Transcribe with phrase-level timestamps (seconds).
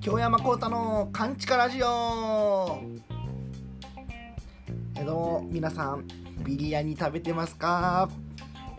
[0.00, 2.80] 京山幸太のカンチカラジオ。
[4.96, 6.04] えどうも皆さん
[6.44, 8.08] ビリヤニ食べてますか？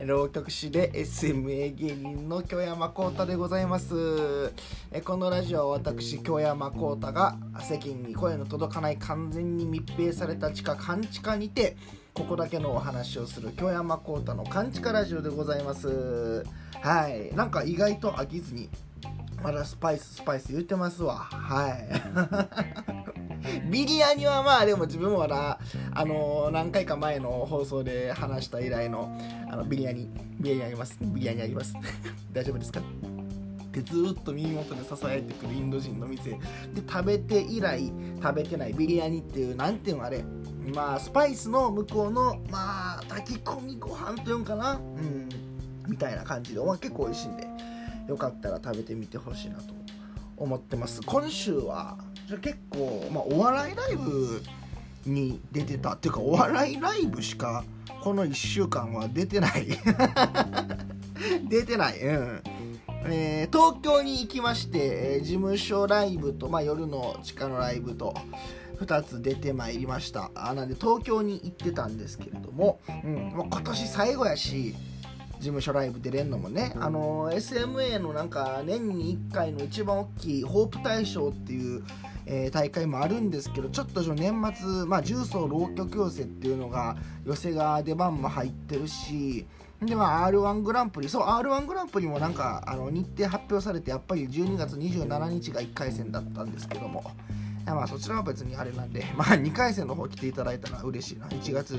[0.02, 4.52] 浪曲師で SMA 芸人の京山幸太でございます。
[4.92, 11.78] えこのラジオは私京山幸太が世間に声の届かない完全に密閉された地下勘地下にて
[12.14, 16.44] ここだけのお話をする京山幸太の勘地下ラジオでございます。
[16.88, 17.36] はい。
[17.36, 18.70] なんか意外と飽きずに
[19.44, 21.16] まだスパイススパイス言ってますわ。
[21.16, 21.88] はい。
[23.70, 25.60] ビリヤニはまあでも自分もまだ
[25.94, 29.16] あの何回か前の放送で話した以来の
[29.52, 30.10] あのビリヤニ。
[30.40, 30.98] ビリヤニあります。
[31.02, 31.74] ビリヤニあります。
[32.32, 32.80] 大丈夫ですか？
[32.80, 32.84] っ
[33.72, 36.32] てずっと耳元で支えてくるインド人の店。
[36.32, 36.38] で
[36.88, 38.74] 食べて以来食べてない。
[38.74, 40.24] ビリヤニっていうなんていうのあれ。
[40.74, 44.74] まあスパイスの向こうのまあ炊き込みご飯というんかな。
[44.74, 45.30] うん
[45.88, 47.48] みたいな感じで、まあ、結構美味しいんで
[48.08, 49.74] よかったら食べてみてほしいなと
[50.38, 51.02] 思ってます。
[51.02, 51.98] 今週は
[52.42, 54.42] 結構、まあ、お笑いライブ
[55.06, 57.64] に出てたっていうかお笑いライブしか
[58.02, 59.68] この1週間は出てない。
[61.50, 62.00] 出てない。
[62.00, 62.42] うん。
[63.10, 68.14] えー、東京に行きまして、えー、事務所ライブと、まあ、夜の地下のライブと
[68.82, 70.32] 2つ出てまいりました。
[70.36, 74.76] あなんで東京に行ってたんですけれども、うん、もう今年最後やし
[75.40, 81.84] 事務所ライブ出れんのもね、あの SMA のなんか年に1回の一番大きいホープ大賞っていう、
[82.26, 89.46] えー、大会もあるんですけどちょっと年末、まあ、重曹浪曲寄せっていうのが寄せが出番も入ってるし
[89.82, 97.04] でまあ r 1グランプリそう r 1グランプリもなんかあの日程発表されてやっぱり12月27日が1回戦だったんですけども
[97.76, 101.28] まあそちらは別にあれなんで、 まあ2回戦の方来ていただいたら嬉しいな。
[101.28, 101.78] 1月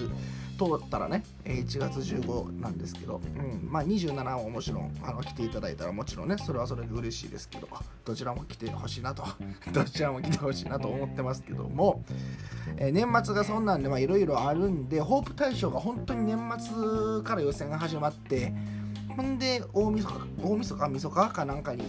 [0.58, 7.68] 通ったらね、1月15なんですけど、うん、まあ27ももちろんあの来ていただいたらもちろんね、それはそれで嬉しいですけど、
[8.04, 9.24] どちらも来てほしいなと、
[9.72, 12.04] どちらも来てほしいなと思ってますけども、
[12.76, 18.52] えー、年末がそんなんでいろいろあるんで、ホープ大賞が本当に年末から予選が始まって、
[19.16, 21.84] ほんで大晦日、大晦日、晦日かなんかに、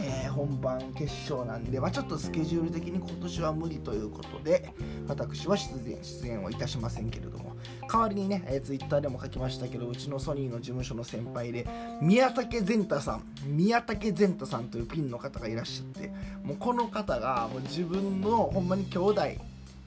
[0.00, 4.72] え本番決勝なんで、まあ、ちょっとスケジュール的に今年は無理ということで
[5.08, 7.56] 私は出演出演はいたしませんけれども
[7.90, 11.66] 代わりにね、えー、ツイッターでも書きましたけどうちのソニーの事務所の先輩で
[12.00, 16.08] 宮武善太さん宮武善太さんというピンの方がいらっしゃって
[16.42, 19.22] もうこの方がもう自分のほんまに兄弟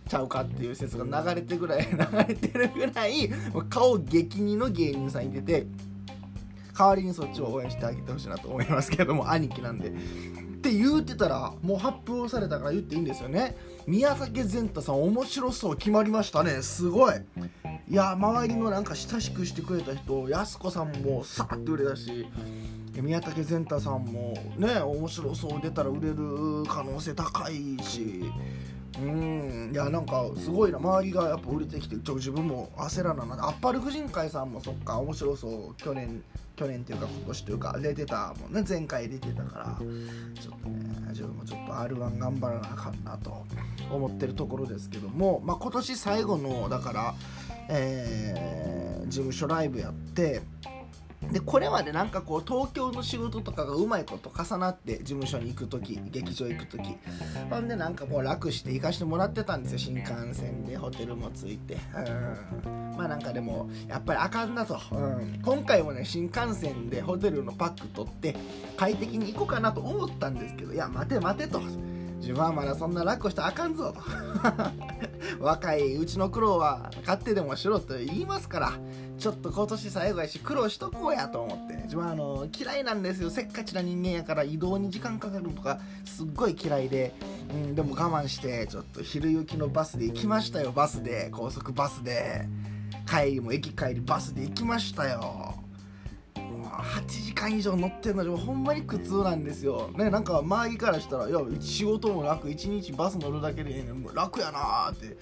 [0.09, 1.97] ちゃうかっていう説が流れてぐらい流
[2.27, 3.29] れてるぐらい
[3.69, 5.67] 顔激似の芸人さんいてて
[6.79, 9.89] 代わりにそっちを応援してあげてほしいなと思いますけども兄貴なんで。
[9.89, 9.91] っ
[10.61, 13.57] て言うてたらもう発表されたから言っていいんですよね。
[13.85, 16.61] 宮武善太さん面白そう決まりましたね。
[16.61, 17.15] すごい。
[17.89, 22.27] いや周りのなんか親しくしてくれた人やす子さんもさーって売れたし
[23.01, 28.23] 宮武善太さんもね面白そう出たら売れる可能性高いし
[29.01, 29.71] うん。
[29.73, 30.77] いやなんかすごいな。
[30.77, 33.47] 周りがやっぱ売れてきてちょ自分も焦らなな。
[33.47, 35.75] あっぱれ婦人会さんもそっか面白そう。
[35.75, 36.23] 去年
[36.55, 38.65] 去年っていうか今年というか出てたもんね。
[38.67, 39.77] 前回出てたから。
[40.41, 43.45] ちょっとね自分もちょっと r 1頑張らなあかんなと
[43.91, 47.15] 思ってるところですけども、まあ、今年最後のだから、
[47.69, 50.41] えー、事務所ライブやって
[51.31, 56.97] でこれまでなんかこう東京の仕事とかがうまいこと重なって事務所に行く時劇場行く時。
[57.49, 59.77] ほんでなんかこう楽して行かしてもらってたんですよ。
[59.79, 61.77] 新幹線でホテルもついて。
[62.65, 62.89] うん。
[62.97, 68.35] まあなんかでもやっぱりあかんなと、うん、今回もね新幹線でホテルのパック取って
[68.75, 71.61] 快適に行こうかなと思ったんですけどいや待て待てと。
[72.19, 73.93] 自分はまだそんな楽したらあかんぞ。
[73.93, 74.01] と
[75.43, 78.73] 若いうちの苦労は勝手でもしろと言いますから
[79.17, 81.79] ちょっと今年最後やし苦労しとこうやと思って。
[81.83, 83.29] 自分はあの嫌いなんですよ。
[83.29, 87.13] せっかちな人間やから移動に時間かかるとかすっごい嫌いで、
[87.51, 90.71] うん、でも我慢してちょっと昼行きのバスで行きましたよ。
[90.71, 91.29] バスで。
[91.31, 92.47] 高速バスで。
[93.07, 95.68] 帰りも駅帰りバスで行きましたよ。
[96.69, 99.89] 8時間以上乗ってんのにほんまに苦痛なんですよ。
[99.97, 103.83] ねなんか周りからしたらいや仕事もなく1日バス乗るだけで
[104.13, 105.17] 楽やなって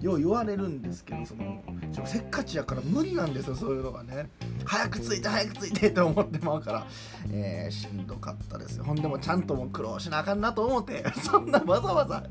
[0.00, 1.62] よう言われるんですけどその
[2.04, 4.30] せっかちやから無理なんですよそういうのがね。
[4.64, 6.86] 早く着いて早く着いてって思ってまうから、
[7.30, 8.84] えー、しんどかったですよ。
[8.84, 12.22] ほんでもちゃんとも苦労しなあかんなと思って そんなわざわざ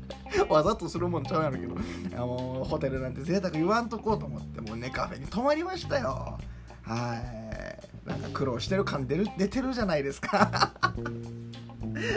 [0.48, 6.38] わざとするもんちゃうやろけどもうホテルなんて贅沢言わんとこうと思ってもうねカフェに泊まりましたよ。
[6.82, 7.16] は
[8.06, 8.08] い。
[8.08, 10.72] なんか苦労してる感出る出てるじゃないですか。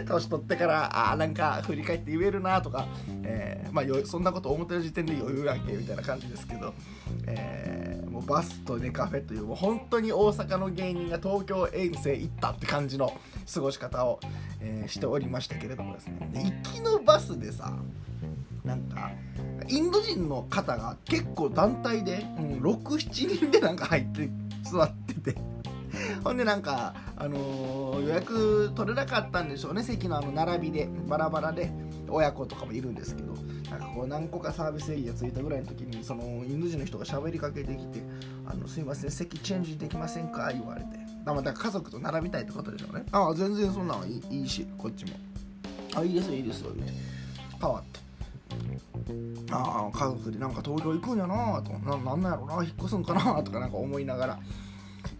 [0.07, 2.88] 年取ってからあなんか振り返って言えるなとか、
[3.23, 6.73] えー、まあそんなこと思ってる時点で余裕やんけみたいな感じですけど、
[7.27, 13.13] えー、もうバスとネカフェというもう本当に大阪の芸人が東京遠征行ったって感じの
[13.53, 14.19] 過ごし方を、
[14.62, 16.31] えー、しておりましたけれどもですね。
[16.63, 17.71] 行きのバスでさ
[18.63, 19.12] なんか
[19.67, 24.29] インド人の方が結構団体で、うん、67人でなんか入って
[24.69, 25.35] 座ってて。
[26.23, 29.83] ほんでなんか、あのー、予約取れなかったんでしょうね。
[29.83, 31.71] 席のあの並びでバラバラで
[32.09, 33.35] 親子とかもいるんですけど。
[33.69, 38.03] なんかこう何個かサービスエリア着いたぐらいの時にそのインド人の人が喋りかけてきて
[38.45, 41.06] 「あのすいません席チェンジできませんか?」言われて。
[41.25, 43.03] だから家族と並びたいってことでしょうね。
[43.12, 45.13] ああ全然そんなんいいいいしこっちも。
[45.95, 46.94] あいいですいいです言って
[47.59, 48.00] 変わって
[49.52, 51.72] ああ家族でなんか東京行くんやなと。
[51.74, 54.40] ななんなんやろな引っ越すんかなとかなんか思いながら、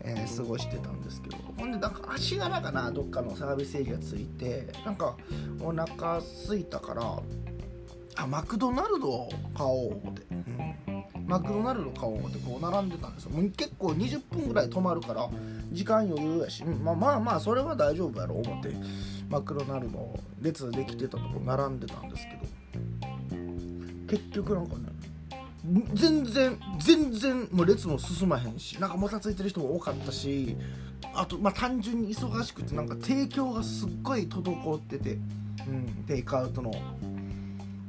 [0.02, 1.38] えー、過ごしてたんですけど。
[1.58, 5.16] ほんでなんか足柄かなどっかのサービスエリアついてなんか
[5.62, 7.20] お腹すいたから
[8.18, 13.31] あマクドナルドを買おうって、うん、マクドナルド買おうってこう並んでたんですよ。
[13.31, 15.30] もう結構20分ぐらい止まるから
[15.72, 18.70] 時間余裕やし、まあまあまあそれは大丈夫やろ思って
[19.30, 22.55] マクドナルド列できてたとこ並んでたんですけど。
[24.07, 24.81] 結局なんかね
[25.94, 30.56] 全然全然もう列も進まへんしなんかもたついてる人も多かったし
[31.13, 35.18] あとまあ単純に忙しくてなんか提供がすっごい滞ってて、
[35.68, 36.72] うん、テイクアウトの。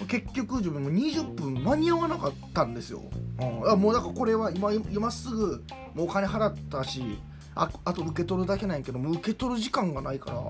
[0.09, 3.03] 結局自分も20分間に合わなかったんですよ、
[3.41, 5.65] うん、もうだからこれは今今すぐ
[5.95, 7.19] もうお金払ったし
[7.55, 10.43] ああと受け取るだけなんやけどもう受け取る時間がないから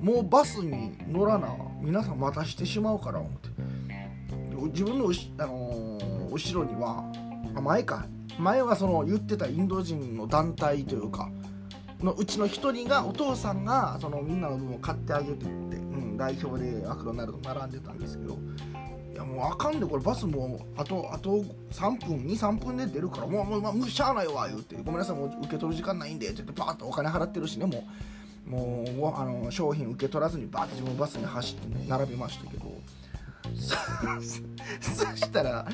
[0.00, 1.48] もうバスに乗らな
[1.80, 3.48] 皆さん待たしてしまうから思って
[4.66, 5.06] 自分の
[5.38, 7.04] あのー、後ろには
[7.62, 8.06] 前か。
[8.38, 11.30] 前はその言ってたインド人の団体というか
[12.00, 18.36] のうちの1人がお父さんがそのみんなの分を買ってあげてって、うん、代表でマクドナルド並んでたんですけど
[19.12, 24.74] いやもうあかんでこれバスもあとあと3分23分で出るからもうもう、まあ、しゃあないわ言うて。
[24.76, 27.82] ごめんなさいもう受け取る時間ないんでって言ってバーッとお金払ってるしねもう。
[28.46, 28.84] も
[29.16, 32.64] うあの商品受け取らずにバーッて自分のバスに走って並びましたけど。
[34.80, 35.66] そしたら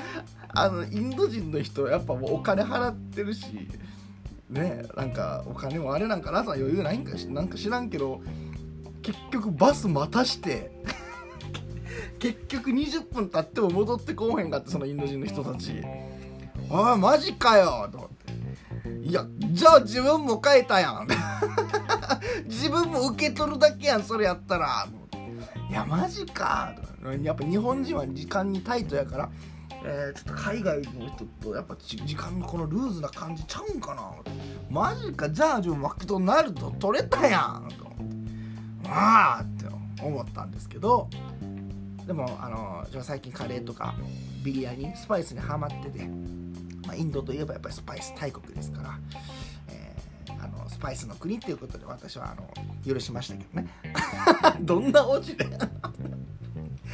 [0.49, 3.47] あのインド人の人やっぱもうお金払ってるし
[4.49, 8.21] ねなんかお金もあれなんかなさ余裕ないんかしなんか知らんけど
[9.03, 10.71] 結局バス待たして
[12.19, 15.83] 結局20分経っても戻ってこうへんかってそのインド人の人たち。
[16.71, 19.09] ああマジかよと思って。
[19.09, 21.09] いやじゃあ自分も変えたやん。
[22.47, 24.87] 自分も受け取るだけやんそれやったら。
[25.69, 26.75] いやマジか
[27.23, 29.31] やっぱ日本人は時間にタイトやから
[29.83, 34.13] えー、ちょっと海外の人とやっぱ時間のこのルーズな感じちゃうんかな。
[34.69, 37.91] マジかじゃあ自分マクドナルド取れたやんと。
[38.85, 39.65] まあって
[40.03, 41.09] 思ったんですけど。
[42.07, 43.95] でもあの最近カレーとか
[44.43, 46.07] ビリヤニスパイスにはまってて、
[46.85, 48.99] まあ、インドといえばやっぱりスパイス大国ですから、
[49.69, 52.51] えー、あのスパイスの国っていうことで私はあの
[52.85, 53.69] 許しましたけどね。
[54.63, 55.47] どんなオチで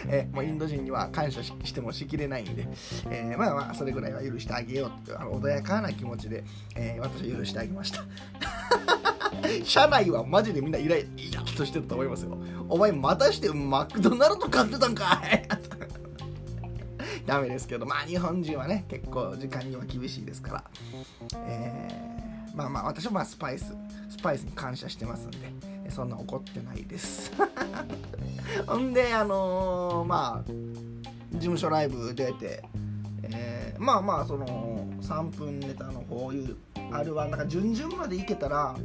[0.08, 2.66] えー、もうインド人には感謝してもしきれないんで、
[3.10, 6.44] えー、まあまあそれぐらいは許してあげようってあの穏やかな気持ちで、
[6.74, 8.04] えー、私は許してあげました。
[9.64, 12.38] 社内はマジでみんなイライラとしてると思いますよ。
[12.68, 15.48] お前またしてマクドナルド買ってたんかい。
[17.26, 20.64] ダメですけどまあ日本人はね結構時間には厳しいですから、
[21.48, 23.74] えー、まあまあ私はまあスパイス
[24.10, 25.75] スパイスに感謝してますんで。
[25.96, 27.32] そんな怒ってないです。
[28.68, 30.50] ほんであのー、まあ
[31.32, 32.62] 事務所ライブ出て、
[33.22, 36.56] えー、まあまあその3分ネタのこういう
[36.92, 38.76] あるはなんか順々までいけたら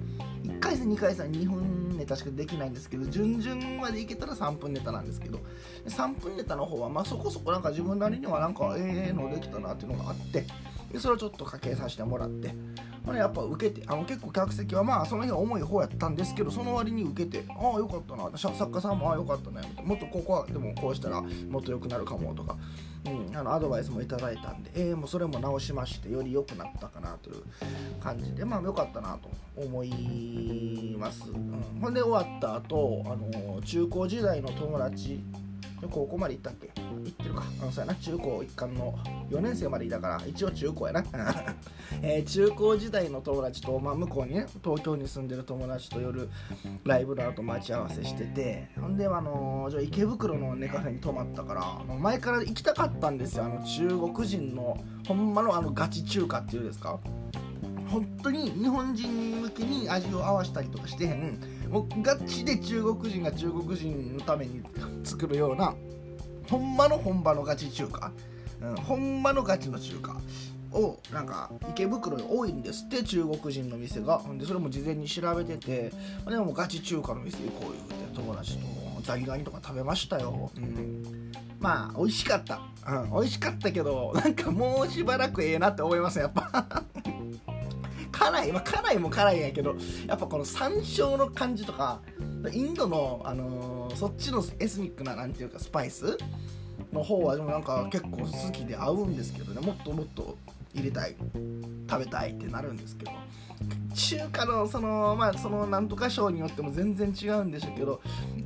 [0.45, 5.41] 1回戦2回戦2分ネタしかできないんですけど順々までいけたら3分ネタなんですけど
[5.87, 10.45] 3分ネタの方はまあそこそこなんか自分なりにはなんかええのできたなっていうのがあって
[10.93, 12.55] でそれをちょっとかけさせてもらって
[13.05, 22.55] これやっぱ受けてあの結構客席はまあその日は重い方やったんですけどその割に受けてああよかったな作家さんもああよかったねもっとここはでもこうしたらもっと良くなるかもとか、
[23.05, 27.43] うん、あのアドバイスもいただいたんで、えー、もうそれも直しましてより良くなったかなという
[27.99, 35.23] 感じでまあ良かったなと思います、うん、ほんで終わった後あの中高時代の友達
[35.89, 36.71] 高校まで行ったっけ？
[36.75, 37.43] 行ってるか。
[37.61, 37.95] あのさな。
[37.95, 38.97] 中高一貫の
[39.29, 41.03] 4年生までいたから一応中高やな、
[42.01, 46.29] えー、中高時代の友達と、まあ、向こうにね東京に住んでる友達と夜
[46.83, 53.45] ライブの後待ち合わせしててほんであのー、じゃ池袋のネカフェに泊まったから前から行きたかったんですよ。
[53.45, 56.99] あの中国人のほんまのあのガチ中華っていうんですか？
[57.89, 61.39] 本当に日本人向けに味を合わしたりとかしてへん。
[61.71, 64.61] もうガチで中国人が中国人のために
[65.03, 65.73] 作るような
[66.49, 68.11] ほんまの本場のガチ中華、
[68.61, 70.17] うん、ほんまのガチの中華
[70.73, 74.21] をなんか池袋に多いんですって中国人の店が。
[74.37, 75.91] でそれも事前に調べてて
[76.27, 78.65] でもガチ中華の店行こう言うて友達と
[79.03, 86.83] ザリガニとか食べましたよ、うん、まあ美味しかった、うん、美味しかったけどなんかもうしばらくええなって思いますやっぱ。
[88.21, 89.75] 辛い、まあ、辛いも辛いんやけど
[90.07, 92.01] やっぱこの山椒の感じとか
[92.53, 96.17] インドの、あのー、そっちのエスニックななんていうかスパイス
[96.93, 100.37] の方はでもなんか結構好きで合うんですけどねもっともっと
[100.73, 101.15] 入れたい
[101.89, 103.11] 食べたいってなるんですけど。
[103.93, 108.01] 中華のそのまあそのなんとか賞によっても全然違うんでしょうけど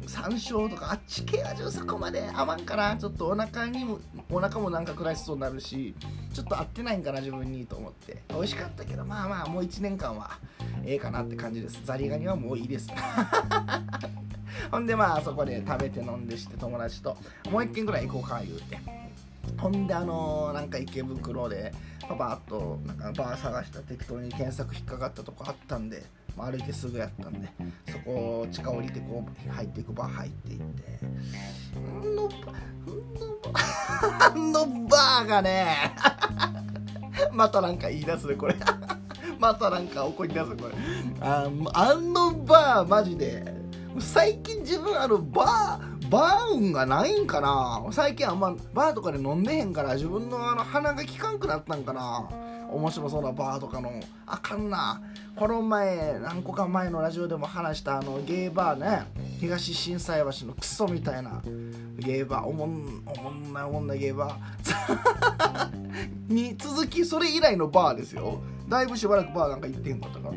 [0.07, 3.99] 山椒とかあっち系はそこまで合わんかなちょっとお腹にも
[4.31, 5.95] お腹もなんか暗いそうになるし
[6.33, 8.23] ちょっと合ってないんかな自分にと思って。
[8.29, 10.37] 美味しかったけどまあまあもう1年間は
[10.83, 11.79] ええかなって感じです。
[11.83, 12.89] ザリガニはもういいです。
[14.71, 17.17] ほんでまあそこで食べて飲んでして友達と
[17.51, 19.05] もう1軒ぐらい行こうか言うて。
[19.57, 21.71] ほんであのー、なんか池袋で
[22.07, 26.03] パパッとなんかバー探した適当に検索引っかかったとこあったんで、
[26.37, 27.49] まあ、歩いてすぐやったんで
[27.91, 31.05] そこを地下降りてこう入っていくバー入っていって
[32.07, 32.29] んの
[34.19, 35.95] あのバーがね
[37.31, 38.55] またなんか言い出すねこれ。
[39.39, 40.73] またなんか怒り出すこれ。
[41.21, 43.53] ああのバーマジで。
[43.99, 47.85] 最近自分あのバーバー運がないんかな。
[47.91, 52.29] 最近あんまバーとかで飲んでへんから自分のあの鼻が利かんくなったんかな。
[52.71, 53.91] 面白そうなバーとかの。
[54.25, 55.01] あかんな。
[55.35, 59.05] この前何個か前のラジオでも話したあのゲーバーね。
[59.41, 61.41] 東心斎橋のクソみたいな。
[61.97, 62.45] ゲーバー。
[62.45, 65.69] おもんおもんないおもんないゲーバー。
[66.33, 68.39] に続きそれ以来のバーですよ。
[68.69, 70.33] だいぶしばらくバーなんか行ってんかったから。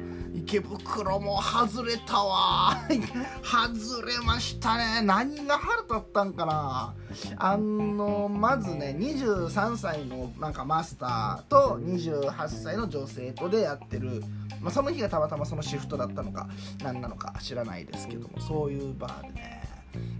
[0.49, 2.75] 池袋も外れたわ。
[3.45, 5.03] 外れましたね。
[5.03, 6.95] 何が腹立ったんかな。
[7.37, 14.23] あのまずね23歳のなんかマスターと28歳の女性とでやってる、
[14.63, 16.49] まあ、その日がたまたまそのシフトだったのか
[16.83, 19.69] 何なのか知らないですけどもそういうバーでね。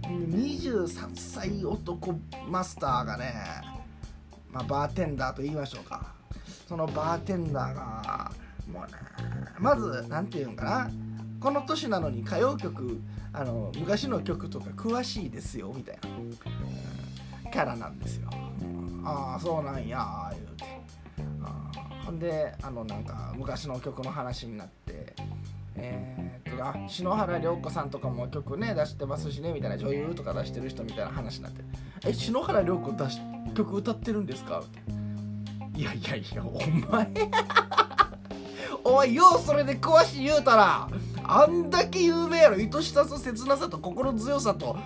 [0.09, 3.33] 23歳男マスターがね、
[4.51, 6.13] まあ、バーテンダーと言いましょうか。
[6.67, 8.31] そのバーテンダーが
[8.71, 9.18] もうね
[9.57, 10.91] まず何て言うんかな。
[11.39, 12.99] この年なのに歌謡曲
[13.31, 15.97] あの昔の曲とか詳しいですよみたい
[17.43, 18.29] な、キャラなんですよ、
[19.05, 20.65] ああそうなんや言うて。
[22.05, 25.13] ほんであのなんか昔の曲の話になって
[25.75, 31.63] えー、っとあ篠原涼子さんとかも曲ね出してますしねみたいな女優とか出してる人みたいな話になって
[32.09, 33.19] 「え篠原涼子出し
[33.55, 34.79] 曲歌ってるんですか?」って
[35.79, 36.59] 「いやいやいやお
[36.91, 37.07] 前。
[38.89, 40.89] おいようそれで詳しい言うたら
[41.23, 42.55] あんだけ有名やろ。
[42.55, 44.77] 愛しさと切なさと心強さと。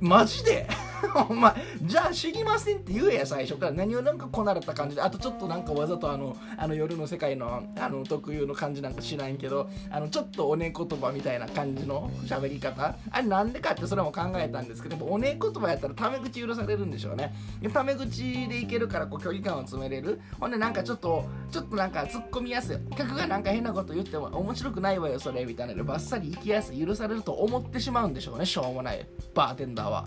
[0.00, 0.66] マジで。
[1.28, 3.72] お前じゃあ知りませんって言えや最初から。
[3.72, 5.02] 何をなんかこなれた感じで。
[5.02, 12.94] あとちょっとなんかわざとあのあの夜の世界のあの特有の感じなんかしないけどあのちょっとおね言葉みたいな感じの喋り方。
[13.10, 17.34] あれなんでかってそれも考えたんですけどおね言葉やったらタメ口許されるんでしょうね。
[17.72, 20.20] タメ口でいけるからこう距離感を詰めれる。
[20.38, 22.78] ほんでなんかちょっとちょっとなんか突っ込みやすい。
[22.96, 26.84] 客がなんか変なこと言っても面白くないわよそれみたいなのでバッサリ行きやすい。
[26.84, 28.46] 許されると思ってしまうんでしょうね。
[28.46, 29.06] しょうもない。
[29.34, 30.06] バーテンダーは。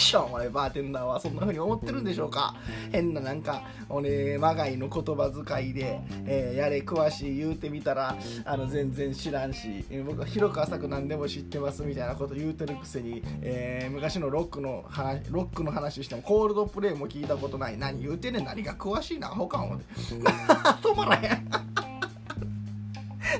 [0.00, 2.54] しょうもないバーテンダーはそんな風に思ってるんでしょうか。
[2.90, 17.78] 変ななんかおねまがいの言葉遣いで、えー、やれ詳しい言うてみたらあの全然知らんし僕は広く浅く何でも知ってますみたいなこと言うてるくせに、えー、昔のロックの話ロックの話してもコールドプレイも聞いたことない。
[17.78, 18.44] 何言うてんねん。
[18.44, 19.84] 何が詳しいなアホか思って。
[20.82, 21.46] 止まらへん。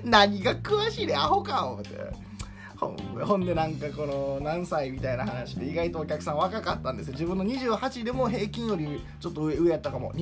[0.05, 2.30] 何が詳しいねアホか思って。
[3.27, 7.13] ほんでなんかこの何歳みたいな話で意外とお客さん若かったんですよ。
[7.13, 10.13] 自分の28でも平均よりちょっと上やったかも。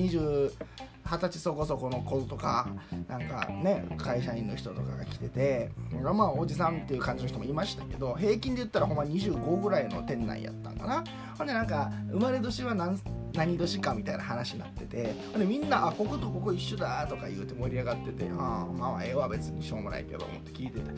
[1.09, 2.67] 二十歳そこそこの子とか
[3.07, 11.03] なんかね会社員の人とかが来ててまあおじさんっていう感じの人もいましたけど平均で言ったらほんま25ぐらいの店内やったんかな。
[11.37, 12.99] ほんでなんか生まれ年は何
[13.33, 20.91] 何年かみたいな話になっててほんでみんな「あこことここ一緒だ」とか言うて盛り上がってて「ああまあええわ別にしょうもないけど」思って聞いてて。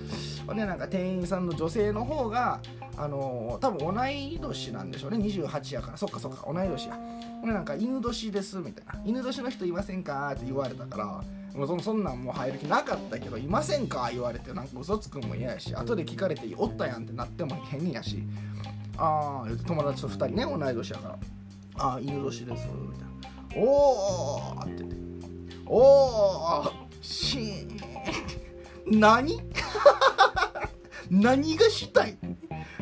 [0.48, 2.60] ほんでなんか店員さんの女性の方が
[2.98, 5.18] あのー、多分同い年なんでしょうね。
[5.18, 5.98] 28やから。
[5.98, 6.52] そっかそっか。
[6.52, 6.96] 同い年や。
[6.96, 9.02] ほんでなんか犬年ですみたいな。
[9.06, 11.06] 犬年の人いませんんかって言われたから
[11.56, 14.10] もうそそんなんもう入る気なかったけどいませんか？
[14.12, 18.24] 言われてなんか嘘つくんも嫌やし後で聞かれておったやんってなっても変やし
[18.98, 21.18] ああ友達と2人ね同い年やから
[21.78, 23.06] あ犬年ですみた
[23.58, 24.96] いなおおって言って
[25.66, 27.80] おおしー
[29.00, 29.42] 何？
[31.10, 32.18] 何がしたい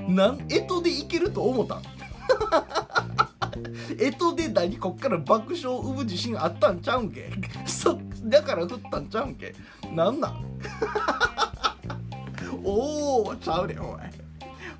[0.07, 1.81] なんえとでいけると思ったん？
[3.99, 7.31] えとで何こっから爆笑を生む自信あったんちゃうんけ？
[7.65, 9.55] そだから振ったんちゃうんけ？
[9.91, 10.43] なんなん？
[12.63, 14.11] おおちゃうねお前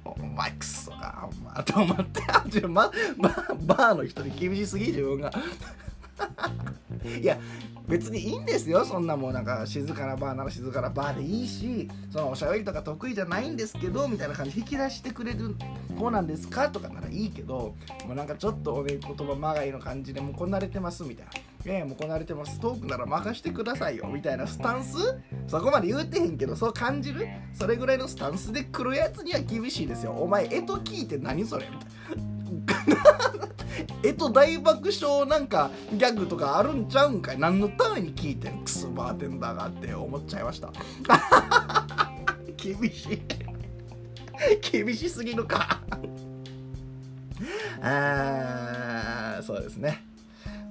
[0.06, 3.30] お前クソがほんまと思ってあちょまま
[3.62, 5.32] バーの人に厳しすぎ自分が。
[7.22, 7.40] いや
[7.88, 8.86] 別にいいんですよ。
[8.86, 15.56] そんなもうなんか静かなバーなら静かなバーでいいしそのおしゃべりとか得意じゃないんですけどみたいな感じ引き出してくれる
[15.98, 21.32] 子なんですかとかならいいけどもうなんかちょっとおね言葉まがいの感じでもうこなれてますみたいな。
[21.72, 22.60] いやもうこなれてます。
[22.60, 24.08] トークなら任してくださいよ。
[24.08, 24.98] みたいなスタンス？
[25.48, 27.28] そこまで言うてへんけどそう感じる？
[27.54, 30.12] それぐらいのスタンスで来るやつには厳しいですよ。
[30.12, 31.66] お前えと聞いて何それ？
[31.70, 32.29] みたいな。
[34.04, 37.40] えと大爆笑なんかギャグとかあるんちゃうんかい？
[37.40, 40.72] 何のために聞いてんクソバーテンダーがって思っちゃいました。
[42.58, 43.22] 厳しい。
[44.72, 45.82] 厳しすぎるか。
[47.82, 50.06] あーそうですね。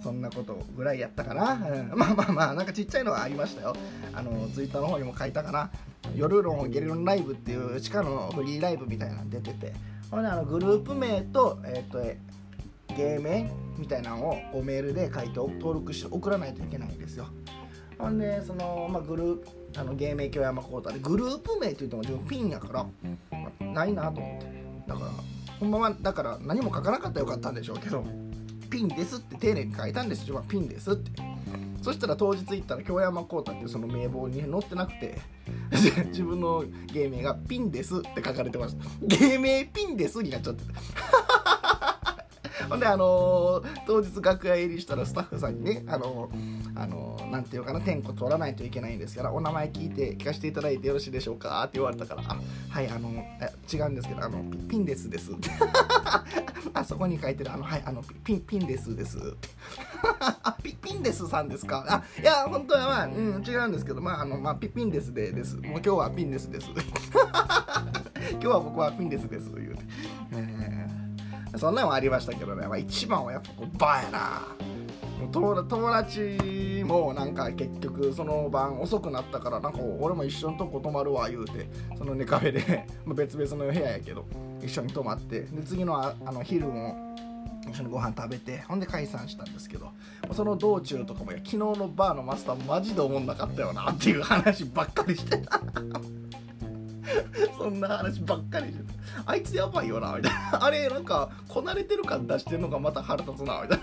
[0.03, 3.75] そんなことぐらいやったかな、うん、まあまあまあなんかちっちゃいのはありましたよ。
[4.15, 5.71] あのツイッターの方にも書いたかな。
[6.15, 9.75] 夜のゲリラライブっていう地下のフリーライブみたいなの出てて。
[10.11, 11.99] ほんであのグループ名とえっ、ー、と
[12.97, 17.27] 芸名みたいなのをメールで書いて登録して送らないといけないんですよ。
[17.99, 22.87] ほんでその、まあ、グループあの芸名京山幸太でグループ名って言っても自分ピンやから、
[23.31, 24.59] まあ、ないなと思って。
[24.87, 25.11] だから
[25.61, 28.05] ほんまはだから何も書かなかったらよかったんでしょうけど
[28.71, 30.21] ピンですって丁寧に書いたんです。
[30.21, 31.11] 自分はピンですって。
[31.89, 35.19] そしたら当日行ったら京山幸太っていうその名簿に載ってなくて
[35.71, 38.85] 自分の芸名がピンですって書かれてました。
[39.07, 40.65] 芸名ピンですになっちゃって
[42.69, 52.37] ほんであのー、当日楽屋入りしたらスタッフさんにねあのー、あのー、なんていうかな点呼取らないといけないんですからお名前聞いて聞かせていただいてよろしいでしょうかって言われたからあ
[52.71, 53.11] はいあの
[53.73, 55.31] 違うんですけどあのピンですです。
[56.75, 59.19] あそこに書いてるあのはいあのピンピンですです。
[60.63, 61.85] ピピンですさんですか？
[61.89, 65.57] あいや本当はまあ、うん、違うんですけどまああのまあピピンですでです。
[65.57, 66.69] もう今日はピンですです。
[68.33, 69.83] 今日は僕はピンですです言うて、
[70.33, 70.78] えー
[71.59, 74.43] そんなんもありましたけどね、まあ、一番はやっぱこうバーやな。
[75.33, 81.69] 友達もなんか結局その晩遅くなったからなんか俺も一緒のとこ泊まるわ言うて
[81.99, 84.25] そのねカフェで 別々の部屋やけど
[84.63, 87.17] 一緒に泊まってで次のあの昼も
[87.69, 89.91] 一緒にご飯食べてほんで解散したんですけど
[90.33, 95.61] その道中とかも昨日のバーのマスターマジで思んなかったよなっていう話ばっかりしてた。
[97.57, 98.85] そんな話ばっかりして
[99.27, 100.65] あいつやばいよなみたいな。
[100.65, 103.81] あれなんかこなれてる感出してんのがまた腹立つなみたい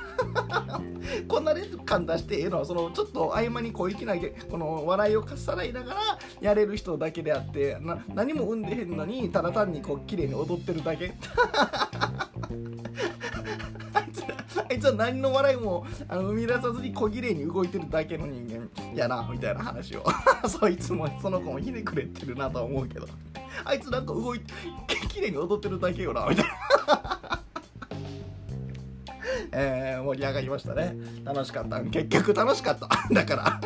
[0.48, 0.82] な。
[1.28, 4.16] こなれる感出してええのはそのちょっと合間に小粋な
[4.50, 6.00] この笑いをかっさらいながら
[6.42, 11.14] やれる人だけであってな何も生んでへんのにただ単にこう綺麗に踊ってるだけ。
[14.68, 20.04] あいつは何の笑いもあの生み出さずに小綺麗に動いてるだけの人間やなみたいな話を。
[20.48, 23.08] そいつもその子もひねくれてるなと思うけど。
[23.64, 24.54] あいつなんか動いて
[25.10, 26.52] 綺麗に踊ってるだけよなみたいな。
[29.52, 30.96] えー、盛り上がりましたね。
[31.24, 31.82] 楽しかった。
[31.82, 32.88] 結局楽しかった。
[33.14, 33.62] だから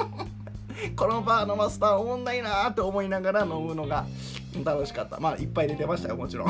[0.95, 4.05] このバーのマスターおもんないなって思いながら飲むのが
[4.63, 5.19] 楽しかった。
[5.19, 6.49] まあいっぱいで出ましたよもちろん。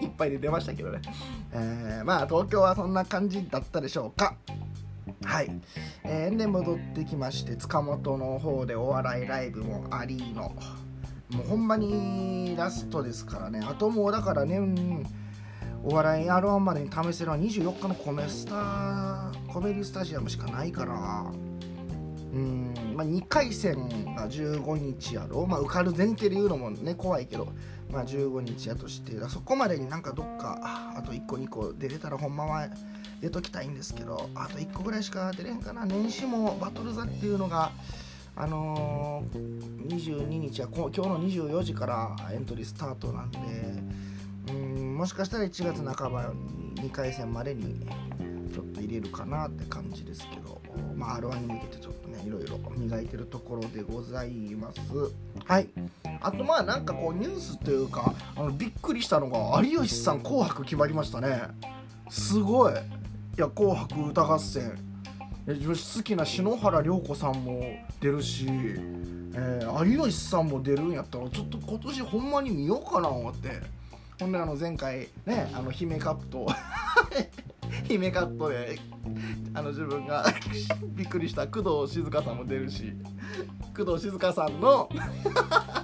[0.00, 1.00] いっぱいで出ましたけどね、
[1.52, 4.36] えー、まあ東京はそんな感じだったでしょうか。
[5.24, 5.50] はい、
[6.04, 10.52] えー、で戻ってきまして塚本の方でお笑いライブもありの。
[11.32, 13.60] もうほんまにラストですからね。
[13.62, 14.60] あともうだからね、
[15.84, 21.32] お笑い R1 までに試せるのは24日のコメスタコメディスタジアムしかないから。
[22.32, 23.76] うんまあ、2回戦
[24.14, 27.52] が15日やろ、まあ、受かる前提で言うのもね怖いけど、
[27.90, 29.12] まあ、15日やとして。
[29.28, 30.58] そこまでになんかどっか
[30.96, 32.68] あと1個2個出れたらほんまは
[33.20, 35.84] 出ときたいんですけどあと1個ぐらいしか出れへんかな。
[35.84, 37.70] 年始もバトル座っていうのが
[38.34, 43.38] あのー、22日は今日の24時からエントリースタートなんで
[44.48, 46.32] うんもしかしたら1月半ば
[46.74, 47.86] に2回戦までに
[48.52, 50.60] ちょっと入れるかなって感じですけど、
[50.94, 54.80] まあ、R1 に向けてちょっとねいろいろ磨いてるところでございます。
[55.44, 55.68] はい。
[56.20, 61.42] あとまあなんかこうニュースというかあのびっくりしたのが有吉さん「紅白」決まりましたね。
[62.10, 62.72] すごい。
[62.72, 62.76] い
[63.38, 64.76] や「紅白歌合戦」
[65.46, 67.60] 好きな篠原涼子さんも
[68.00, 73.82] 出るし、えー、有吉さんも出るんやったらちょっと今年ほんまに見ようかな思って。
[74.22, 76.46] ほんであの前回ねあの姫カップと
[77.88, 78.78] 姫カットで
[79.52, 80.24] あの自分が
[80.94, 82.92] びっくりした工藤静香さんも出るし
[83.76, 84.88] 工藤静香さんの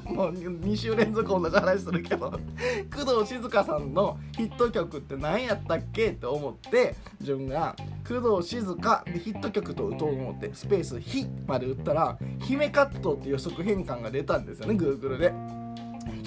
[0.08, 2.30] もう2週連続同じ話するけど
[2.94, 15.57] 工藤静香さんのヒット曲って何やったっけって思って自分が工藤静香でヒット曲と打とうと思ってスペース「ひ」まで打ったら「姫カット」っていう予測変換が出たんですよね Google で。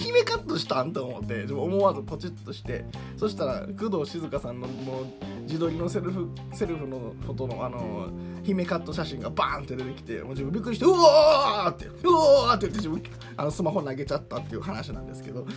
[0.01, 2.85] 姫カットしたんと思って思わずポチッとして
[3.17, 5.05] そしたら工藤静香さんのもう
[5.43, 8.09] 自撮りのセルフセルフのフォトのあの
[8.43, 13.03] 姫カット写真がバーンって出てきてもう自分びっくりして「うわー!」って「うわー!」って言って自分
[13.37, 15.45] あのスマホ投げちゃったっていう話なんですけど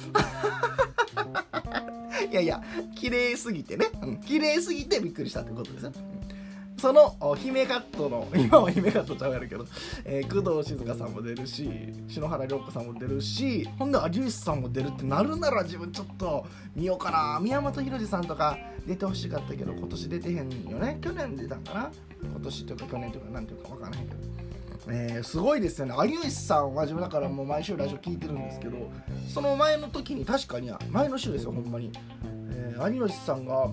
[2.31, 2.63] いやいや
[2.97, 5.93] 綺麗すぎてね、うん、綺麗すぎてびっくりしたってことですよ、
[6.85, 9.64] その姫カットの 今は姫カットちゃうやるけど、
[10.05, 11.66] えー、工藤静香さんも出るし
[12.09, 16.44] 篠原涼子さんも出るしほんで有吉さんも出るってなるなら自分ちょっと
[16.77, 17.40] 見ようかな。
[17.40, 20.99] 宮本浩次さんとか出てほしかったけど今年出てへんよね。
[21.01, 21.90] 去年出たんかな。
[22.20, 24.20] 今年とか去年とか何ていうか分からへんけど。
[24.88, 25.94] えー、すごいですよね。
[26.07, 28.90] 有吉さんは自分だからもう毎週ラジオ聞いてるんですけど
[29.27, 31.90] その前の時に確かに前の週ですよほんまに、
[32.51, 33.68] えー、有吉さんが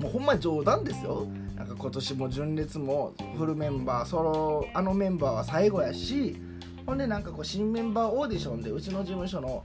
[0.00, 1.26] もうほんまに冗談ですよ。
[1.58, 6.36] なんか今年も純烈もフルメンバーそのあのメンバーは最後やし
[6.86, 9.64] ほんでなんかこう新メンバーオーディションでうちの事務所の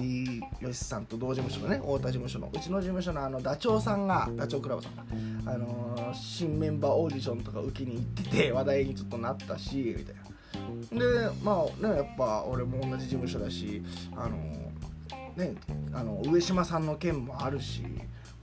[0.00, 10.22] 有吉さんと同事務所のね太田事務所のうちの事務所のあのダチョウさんがダチョウ倶楽部さんが、あのー、新メンバーオーディションとか受けに行ってて話題にちょっとなったしみたいな。
[10.90, 13.82] でまあねやっぱ俺も同じ事務所だし
[14.16, 15.54] あのー、ね
[15.92, 17.82] あの上島さんの件もあるし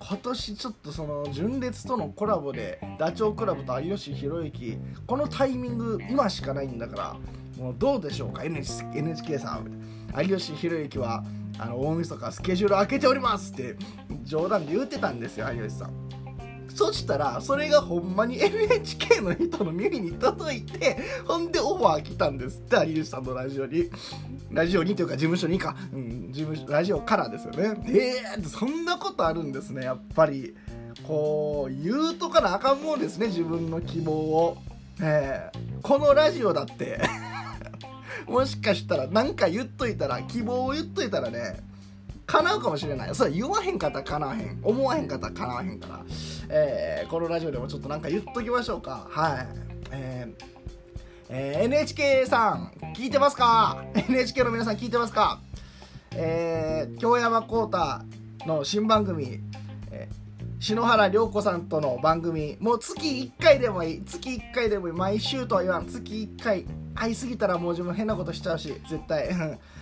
[0.04, 7.18] 今年ちょっとその純烈とのコラボでダチョウ倶楽部と有吉弘行このタイミング今しかないんだから
[7.64, 9.82] もうどうでしょうか？NHK さん。
[10.18, 11.24] 有吉弘行は
[11.60, 13.76] あの大晦日スケジュール開けておりますって
[14.24, 15.94] 冗談で言ってたんですよ有吉さん。
[16.76, 23.90] そしたらそれがほんまに NHK の人の耳に届いてほんでオファー来たんですって有吉さんのラジオに。
[24.52, 27.82] ラジオにというか事務所にか、うん、事務所ラジオからですよね。
[27.88, 30.56] えー、そんなことあるんですねやっぱり。
[31.04, 34.58] こう言うとかなあかんもんですね自分の希望を、
[35.02, 37.00] えー、このラジオだって。
[38.28, 41.71] もしかしたら何か言っといたら希望を言っといたらね
[42.32, 43.16] 叶うかもしれない。
[43.16, 44.60] それ言わへんかったら叶わへん。
[44.64, 46.06] 思わへんかったら叶わへんから、
[46.50, 49.08] えー、このラジオでもちょっとなんか言っときましょうか。
[49.10, 49.48] はい。
[49.92, 50.46] えー
[51.34, 55.40] えー、NHK さん聞いてますか？NHK の皆さん聞いてますか？
[56.14, 57.78] えー、京山浩太
[58.46, 59.40] の新番組、
[60.62, 69.32] 篠原涼子さんとの番組もう月1回でもいい月1回でもいい毎週とは言わん月1回会いすぎたらもう自分変なことしちゃうし絶対。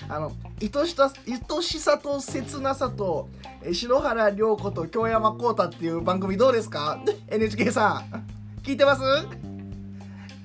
[0.07, 3.27] あの愛しさ愛しさと切なさと
[3.73, 8.25] 篠原涼子と京山幸太っていう番組どうですか？NHK さん。
[8.63, 9.01] 聞いてます？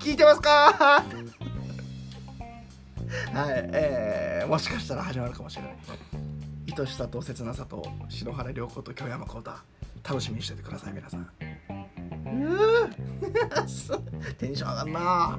[0.00, 0.72] 聞いてますか？
[0.72, 1.06] はい、
[3.72, 5.76] えー、もしかしたら始まるかもしれない。
[6.76, 9.52] 愛しさと切なさと篠原涼子と京山幸太。
[10.06, 11.26] 楽しみにしててください皆さん。
[14.38, 15.38] テンション上がんな。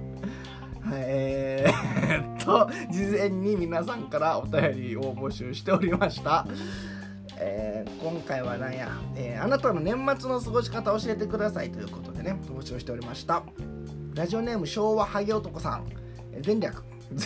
[0.93, 6.45] えー、っと事前に皆さんからお便りを募集しておりました、
[7.38, 13.43] えー、今回は何や、えー、あなたの年末の過ごし方を教えてくださいということでね募集しておりました。
[14.13, 15.86] ラジオネーム昭和ハゲ男さん。
[16.45, 16.84] 前略。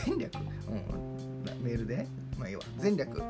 [0.08, 0.44] 前略、うん、
[1.64, 2.08] メールで？
[2.38, 3.22] まあいいわ前略、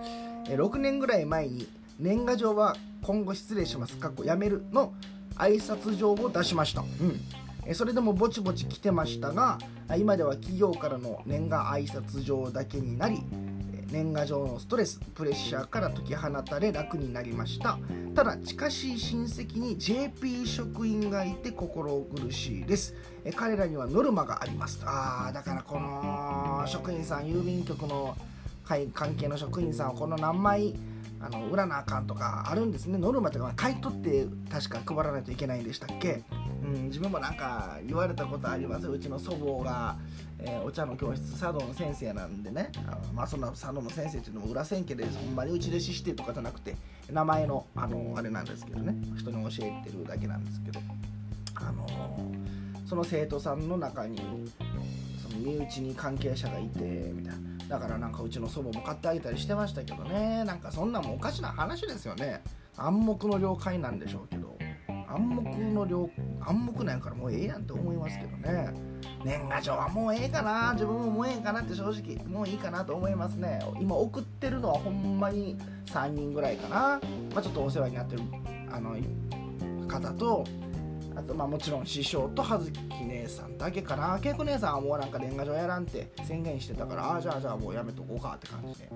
[0.47, 1.67] えー、6年ぐらい前に
[1.99, 3.97] 年賀状は今後失礼します。
[3.97, 4.93] かっこやめるの
[5.35, 7.75] 挨拶状を出しました、うん。
[7.75, 9.57] それでもぼちぼち来てましたが
[9.97, 13.23] 今では企業からの年賀挨拶状だけになり
[13.91, 17.79] 年賀状のストレスプレッシャーから解き放たれ楽になりました。
[18.13, 22.93] ただ近しい親戚に JP 職員がいて心苦しいです。
[23.25, 24.81] え彼らにはノルマがあります。
[24.85, 28.15] ああだからこの職員さん郵便局の
[28.93, 30.75] 関係の職員さんはこの何枚
[31.21, 32.97] あの売らなあかんとかあるんですね。
[32.97, 36.23] ノルマとか買い取って確か配らないといけないんでしたっけ？
[36.63, 38.88] うん、自分もなんか言われたことあります。
[38.88, 39.97] うちの祖母が、
[40.39, 42.71] えー、お茶の教室茶道の先生なんでね。
[42.88, 46.75] あのまあそんな茶道の先生っていうのも裏千家でほんまにうち弟子してとかじゃなくて
[47.12, 48.95] 名前のあのあれなんですけどね。
[49.17, 50.79] 人に教えてるだけなんですけど。
[51.55, 51.86] あの
[52.88, 54.17] その生徒さんの中に
[55.21, 57.39] その身内に関係者がいてみたいな。
[57.69, 60.43] だからなんかうちの祖母も買ってあげたりしてましたけどね。
[60.43, 62.41] なんかそんなもおかしな話ですよね。
[62.75, 64.58] 暗黙の了解なんでしょうけど。
[65.08, 66.10] 暗黙の了
[66.41, 68.73] 暗黙なんやからもうええやんって思いますけどね。
[69.23, 70.73] 年賀状はもうええかな。
[70.73, 73.60] 自分ももうええかなって正直もういいかなと思いますね。
[73.79, 75.55] 今送ってるのはほんまに
[75.86, 76.77] 3人ぐらいかな、
[77.34, 78.23] まあ、ちょっとお世話になってる
[78.71, 78.95] あの
[79.88, 80.43] 方と
[81.19, 82.71] あとまあもちろん師匠と葉月
[83.05, 84.17] 姉さんだけかな。
[84.23, 88.89] 恵子姉さんはもうなんか年賀状やらんって宣言してたからああじゃあじゃあもうやめとこうかって感じで。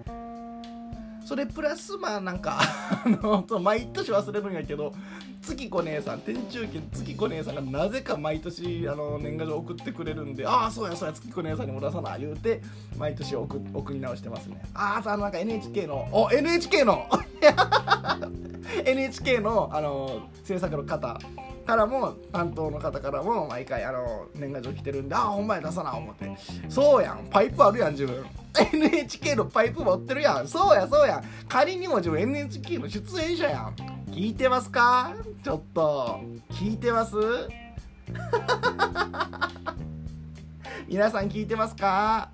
[1.26, 2.60] それプラスまあなんか
[3.62, 4.94] 毎年忘れるんやけど
[5.42, 12.62] 月子姉さん天中家月子姉さんがなぜか毎年あの年賀状送ってくれるんでああそうやそうや月子姉さんにも出さな言うて
[12.98, 14.62] 毎年送送り直してますね。
[14.74, 17.06] ああさなんか NHK のお NHK の
[18.86, 21.18] NHK のあの制作の方。
[21.66, 26.30] からも担当の方からも毎回あの年賀状来てるんでああほんまや出さな思って。
[26.70, 27.28] そうやん。
[27.30, 28.26] パイプあるやん自分。
[28.74, 30.48] NHK のパイプ持ってるやん。
[30.48, 33.76] そうやそうや仮にも自分 NHK の出演者やん。
[34.12, 35.14] 聞いてますか？
[35.44, 36.20] ちょっと。
[36.52, 37.16] 聞いてます？
[40.88, 42.30] 皆さん聞いてますか？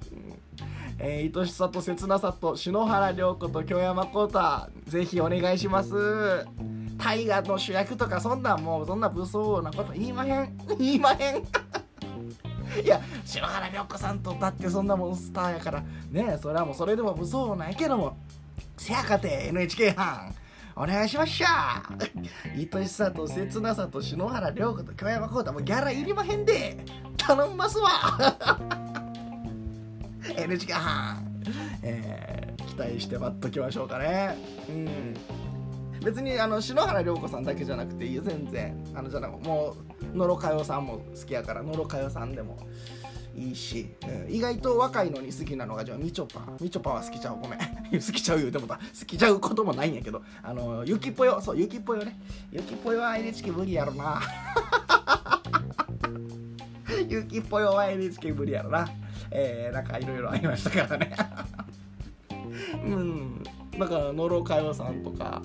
[1.02, 4.40] えー、愛しさと切なさと篠原涼子と京山幸太
[4.88, 6.46] ぜひお願いします。
[7.00, 10.58] 大河の主役とかそんなんもうそんな武装なこと言いまへん。
[10.78, 11.44] 言いまへん。
[12.84, 15.84] いや篠原涼子さんとだってそんなモンスターやから。
[16.12, 18.18] ねそれはもうそれでも武装ないけども。
[18.78, 20.34] せやかて NHK 班
[20.76, 21.84] お願いしましゃ。
[22.74, 26.86] 愛しさと切なさと篠原涼子と京山幸太もギャラいりまへんで。
[27.18, 27.90] 頼んますわ。
[30.38, 31.42] NHK 班、
[31.82, 34.38] えー、期待して待っときましょうかね。
[34.70, 35.14] うん。
[36.04, 39.76] 別にあの篠原涼子さんだけじゃなくていいよ全然あのじゃなも
[40.14, 42.58] う野呂佳代さんも好きやから野呂佳代さんでも
[43.36, 48.76] いいし、うん、意外と若いのに好きなのがじゃあみちょぱみちょぱは好きちゃうごめん好きちゃう言うてもた。
[48.76, 50.22] 好きちゃうこともないんやけど。
[50.44, 52.20] あのゆきぽよそうゆきぽよね。
[52.52, 54.22] ゆきぽよは NHK 無理やろな
[57.08, 58.88] ゆきぽよは NHK 無理やろな。
[59.32, 61.16] えー、なんかいろいろありましたからね。
[62.86, 63.44] うん。
[63.80, 65.42] だから野呂佳代さんとか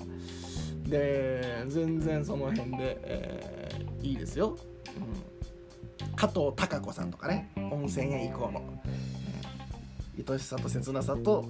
[0.85, 4.57] で全然その辺で、えー、いいですよ、
[4.97, 8.63] うん、加藤貴子さんとかね温泉へ行こうの、
[10.17, 11.47] えー、愛しさと切なさと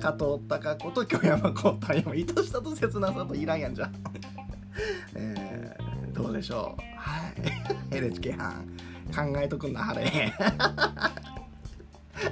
[0.00, 3.90] 加藤貴子と京山幸太も愛しさと切なさといらんやんじゃ。
[5.14, 6.82] えー、どうでしょう。
[6.96, 7.28] は
[7.90, 7.96] い。
[7.96, 8.64] NHK 班。
[9.14, 10.04] 考えとくんなはれ。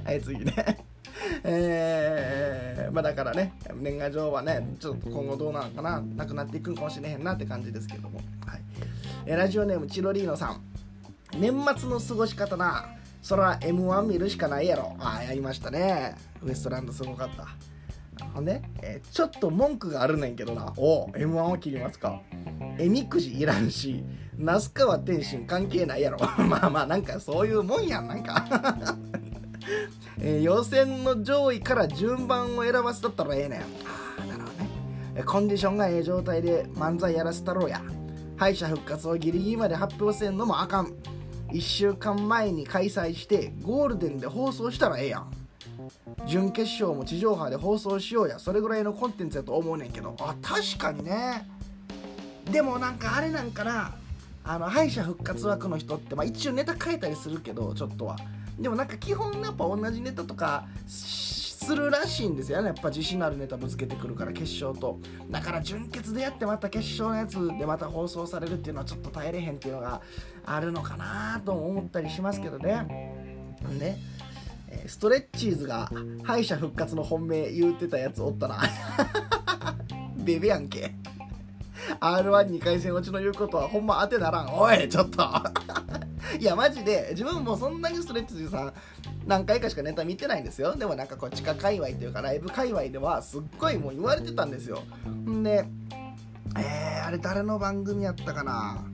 [0.04, 0.84] はい次ね。
[1.42, 8.60] えー、まあだからね年賀状はねちょっと今後どうなのかななくなっていくんかもしれへんなって感じですけども、はい。
[9.26, 10.62] えー、ラジオネームチロリーノさん。
[11.38, 12.88] 年末の過ごし方な。
[13.22, 14.94] そら m 1見るしかないやろ。
[15.00, 16.14] ああやりましたね。
[16.42, 17.48] ウエストランドすごかった。
[18.32, 20.72] ほんで、えー、ちょっと文句があるねんけどな。
[20.76, 22.22] お m 1を切りますか。
[22.78, 24.04] えみくじいらんし
[24.38, 26.18] 那須川天心関係ないやろ。
[26.46, 28.44] まあまあなんかそういうもんやんなんか。
[30.20, 33.60] えー、予選の上位から順番を選ばせとったらええねん。
[33.60, 33.64] あ
[34.22, 34.52] あなるほど
[35.14, 35.22] ね。
[35.24, 37.82] コンディションがええ状態で漫才やらせたろうや。
[38.36, 40.92] 敗者復活をギリギリまで発表せんのもあかん。
[41.52, 45.30] 1週間前に開催してゴールデンで放送したらええやん。
[46.26, 48.38] 準決勝も地上波で放送しようや。
[48.38, 50.14] それぐらいのコンテンツやと思うねんけど。
[50.20, 51.48] あ確かにね。
[52.50, 53.94] でもなんかあれなんかな。
[54.44, 58.16] あの敗者復活枠の人って、まあ、一応ネタ変えたりするけどちょっとは。
[58.58, 62.68] でもなんか基本やっぱ同じネタとかするらしいんですよね。
[62.68, 64.98] やっぱ自信のあるネタぶつけてくるから決勝と。
[65.30, 70.00] だから準決でやってまた決勝のやつでまた放送されるっていうのはちょっと耐えれへんっていうのが
[70.44, 72.86] あるのかなと思ったりしますけどね。
[73.78, 73.98] で
[74.88, 75.90] ストレッチーズが
[76.22, 78.62] 敗者復活の本命言うてたやつおったな。
[80.18, 80.94] ベベやんけ。
[82.00, 84.48] R12 回戦落ちの言うことはほんま当てならん。
[84.52, 85.22] おいちょっと。
[86.38, 88.72] いやマジで自分もそんなにストレッチーズさん
[89.26, 90.76] 何回かしかネタ見てないんですよ。
[90.76, 94.82] でもなんかこう地下界隈というかライブ界隈ではすっごいもう言われてたんですよ。
[95.08, 95.64] んで
[96.58, 98.84] えー、あれ誰の番組やったかな？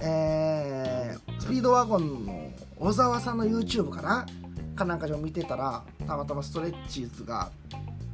[0.00, 4.26] えー、スピードワゴンの小沢さんの YouTube かな？
[4.76, 7.50] かなんかで見てたらたまたまストレッチーズが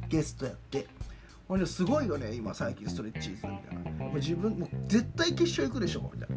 [0.07, 0.87] ゲストやって。
[1.47, 4.05] ほんですごいよね今最近ストレッチーズみたいな。
[4.05, 6.35] もう自分もう絶対決勝行くでしょみたいな。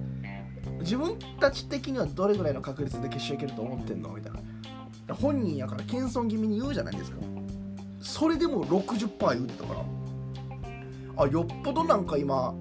[0.84, 4.10] 自分たち的にはどれぐらいの確率で決勝行けると思ってんの？
[4.10, 4.32] みたい
[5.08, 5.14] な。
[5.14, 7.16] 本人やから謙遜気味に言うじゃないですか。
[8.00, 11.24] それでも60%言うてたから。
[11.24, 12.54] あよっぽどなんか今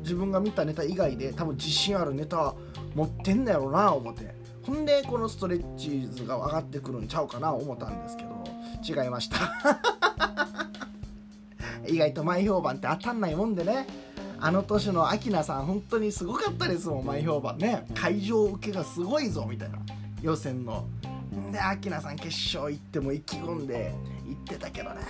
[0.00, 2.54] 自分が見たネタ以外で多分自信あるネタ
[2.94, 4.34] 持ってんだろうな思って。
[4.62, 8.32] ほんでこのストレッチーズが上がってくるんちゃうかな思ったんですけど。
[8.82, 9.36] 違いました。
[11.86, 13.86] 意外と前評判って当たんないもんでね。
[14.44, 17.04] あの年のアキナさん本当にすごかったですもん。
[17.06, 17.86] 前評判ね。
[17.94, 19.78] 会場受けがすごいぞみたいな。
[20.20, 20.84] 予選の。
[21.52, 23.94] でアキナさん決勝行っても意気込んで
[24.26, 25.02] 行ってたけどね。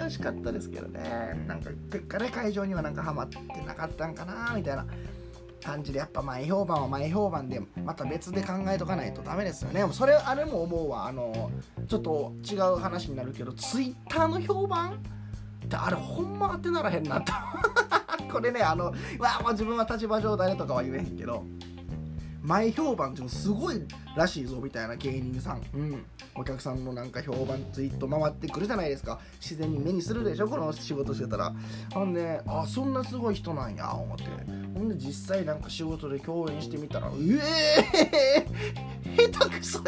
[0.00, 1.44] 惜しかったですけどね。
[1.46, 4.86] なんか結果ね会場にはなんかハマってなかったんかなみたいな。
[5.62, 9.86] 感じでやっぱ前評判は前評判でまた別で考えとかないとダメですよね。
[9.92, 11.06] それあれも思うわ。
[11.06, 11.52] あの
[11.86, 14.94] ちょっと違う話になるけどツイッターの評判
[15.64, 17.32] ってあれほんま当てならへんなと
[18.32, 18.92] これねあのわ
[19.40, 21.44] あもう自分は立場上誰とかは言えへんけど
[22.42, 29.20] 前評判ってすごいらしいぞみたいな芸人さん、うん、お客さんのなんか評判ツイート回ってくるじゃないですか。
[29.40, 31.54] 自然に目にするでしょこの仕事してたら。
[31.94, 34.24] ほんであそんなすごい人なんや思って。
[34.74, 39.84] ほんで実際なんか仕事で共演してみたらうえー、下手くそや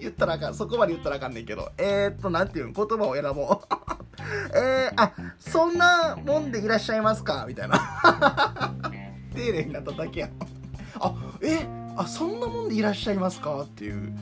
[0.00, 0.54] 言ったらあかん。
[0.54, 1.70] そこまで言ったらあかんねんけど。
[1.78, 4.07] えー、っとなんていう言葉を選ぼう
[4.54, 7.44] えー、あそんなもんでいらっしゃいますか？
[7.48, 7.78] みたいな。
[9.34, 10.26] 丁寧なっただけや。
[10.26, 10.30] ん
[11.00, 13.62] あえあそんなもんでいらっしゃいますか？
[13.62, 14.12] っていう。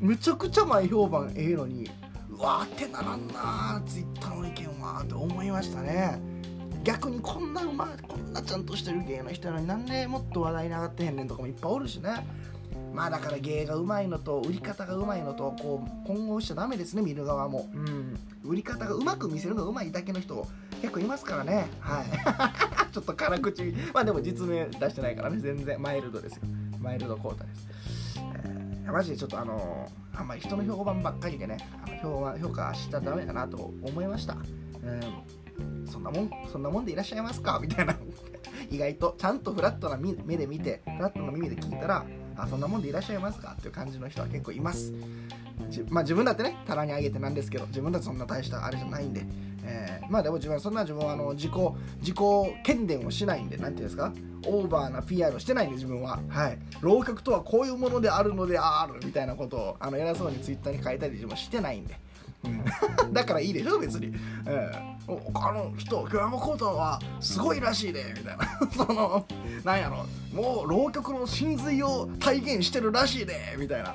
[0.00, 1.90] むちゃくちゃ前評判ええのに
[2.30, 6.18] うわってならんなツイッターの意見はって思いましたね。
[6.82, 12.26] 逆にこんなうまこんなちゃんとしてる芸の人なのになんでもっと話題に上がってへんねんとかもいっぱいおるしね。
[12.94, 17.68] まあだから芸がうまいのと売り方がうまいのとこう混合しちゃダメですね見る側も。
[17.74, 18.18] うん。
[18.50, 20.46] 売り方がうまく見せるのがうまいだけの人
[20.80, 21.68] 結構いますからね。
[21.78, 22.06] はい。
[22.92, 23.62] ちょっと辛口。
[23.94, 25.38] まあでも実名出してないからね。
[25.38, 25.80] 全然。
[25.80, 26.42] マイルドですよ。
[26.80, 27.68] マイルドコータです、
[28.44, 31.58] えー、マジでちょっとあのー、あんまり人の評判ばっかりでね。
[31.86, 34.36] あの評判評価したらダメだなと思いました、う
[35.62, 37.58] ん、そんなもんそんなもんでいらっしゃいますか？
[37.62, 37.94] みたいな。
[38.70, 42.04] 意外とちゃんとフラットな目で見てフラットな耳で聞いたら
[42.36, 43.54] あそんなもんでいらっしゃいますか？
[43.58, 44.92] っていう感じの人は結構います。
[45.88, 49.24] まあ自分だってね棚にあげてなんですけど自分だってそんな大したあれじゃないんで
[49.62, 51.52] えー、まあでも自分はそんな自分はあの自己
[52.00, 52.16] 自己
[52.62, 54.12] 検伝をしないんで何ていうんですか
[54.46, 56.18] オーバーな PR をしてないんで自分は。
[56.28, 56.58] はい。
[56.80, 61.98] 浪曲とはこういうものであるのであるみたいなことをあの偉そうにツイッターに書いたり自分はしてないんで。
[63.12, 64.14] だからいいでしょ別に、
[64.46, 68.46] えー、あの人京山幸太はすごいらしいでみたいな。
[68.86, 69.26] その
[69.62, 70.06] なんやろ。
[70.32, 73.94] もう浪曲の真髄を体現してるらしいでみたいな。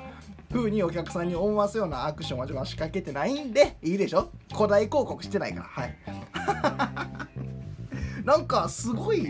[0.56, 4.30] 風にお客さんに思わすようなアクションは自分は仕掛けてないんでいいでしょ？
[4.54, 5.66] 古代広告してないから。
[5.66, 5.96] はい。
[8.24, 9.24] なんかすごい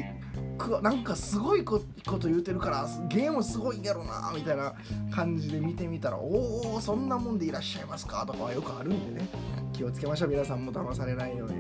[0.82, 4.72] なんかすごいこと言うてるからゲームすごいんやろなみたいな
[5.10, 9.28] 感じで見てみたらおおそんなもんでいらっしゃいますかとかはよくあるんでね。
[9.74, 11.56] 気をつけましょう皆さんも騙されないように。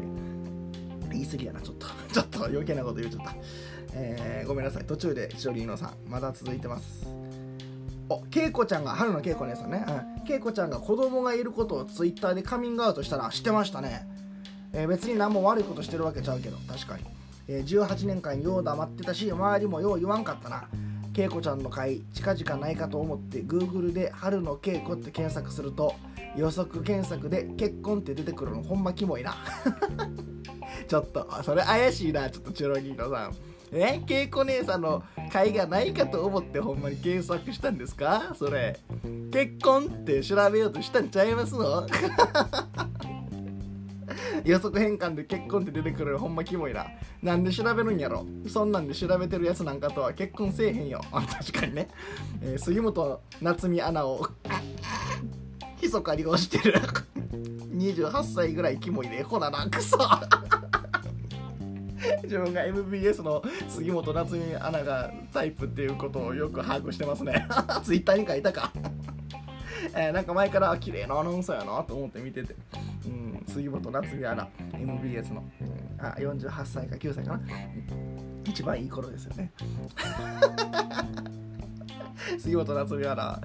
[1.12, 1.86] 言い過ぎやなちょっと。
[2.12, 3.34] ちょっと余計なこと言うちゃった、
[3.92, 4.84] えー、ごめんなさい。
[4.84, 7.25] 途中でショリーノさんまだ続いてます。
[8.08, 9.84] おけいこちゃんが春のけいこ姉さんね、
[10.18, 14.06] うん、けいこちゃんが子供がいることをツイッターでカミングアウトしたら知ってましたね、
[14.72, 16.56] えー、別に何も悪いことしてるわけちゃうけど。
[16.68, 17.04] 確かに、
[17.48, 20.68] えー、18年間よう黙ってたし周りもよう言わんかったな。
[21.12, 25.94] けいこちゃんの回近々ないかと思って Google で春のけいこって検索すると
[26.36, 29.34] 予測検索で結婚って出てくるのほんまキモいな。
[30.86, 33.55] ちょっとそれ怪しいなちょっとチュロギーノさん。
[33.72, 35.02] えけいこ姉さんの
[35.32, 38.34] 会がないかと思ってほんまに検索したんですか？
[38.38, 38.78] それ。
[39.32, 41.86] 結婚って調べようとしたんちゃいますの？
[44.44, 46.86] 予測変換で結婚って出てくるほんまキモいな。
[47.22, 48.24] なんで調べるんやろ？
[48.48, 51.00] そんなんで調べてるやつなんかとは結婚せえへんよ。
[51.10, 51.88] 確かにね、
[52.42, 54.28] えー、杉本夏美アナを
[55.82, 56.80] 密か利用してる。
[57.76, 59.98] 28歳ぐらいキモいでほらなクソ。
[62.26, 67.46] 自分が MBS の杉本夏美アナがタイプっていうことをよく把握してますね。
[67.82, 68.72] ツイッターに書いたか。
[69.94, 72.54] えー、なんか前から綺麗なアナウンサーやなと思って見てて、
[73.06, 77.40] うん、杉本夏美アナ MBS の、うん、あ48歳か9歳かな。
[78.44, 79.52] 一番いい頃ですよね。
[82.38, 83.40] 杉本夏美アナ。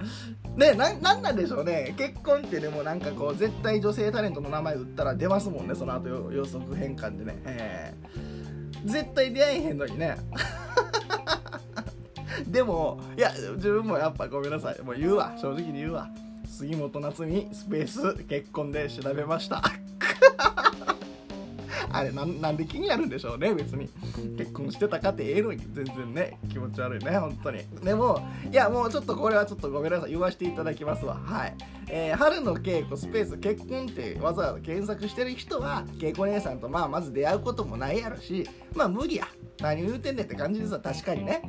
[0.56, 1.94] ねななんなんでしょうね。
[1.96, 7.38] 結婚ってでもなんかこう絶対女性タレントの名前打ったら出ますもんねその後予測変換でね。
[7.44, 8.31] えー。
[8.84, 10.16] 絶対出会えへんのにね。
[12.46, 14.82] でもいや自分もやっぱごめんなさい。
[14.82, 15.32] もう言うわ。
[15.40, 16.08] 正直に言うわ。
[16.46, 19.62] 杉本夏美スペース結婚で調べました。
[21.94, 23.88] あれなんで気になるんでしょうね別に。
[24.36, 25.60] 結婚してたかってええのに。
[25.72, 27.58] 全然ね気持ち悪いね本当に。
[27.82, 30.10] でもいやもうちょっとこれはちょっとごめんなさい。
[30.10, 31.16] 言わせていただきますわ。
[31.24, 31.54] はい。
[31.94, 39.28] えー、春の稽古スペース結婚ってわざわざ検索してる人は稽古姉さんとまあまず出会うこともないやろしまあ無理や。
[39.60, 41.42] 何言うてんねんって感じですわ確かにね。